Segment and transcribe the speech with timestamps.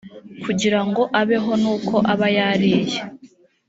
[0.43, 2.99] kugira ngo abeho n’uko aba yariye: